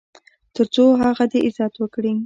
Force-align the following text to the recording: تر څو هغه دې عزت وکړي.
تر 0.55 0.65
څو 0.73 0.83
هغه 1.03 1.25
دې 1.31 1.39
عزت 1.47 1.73
وکړي. 1.77 2.13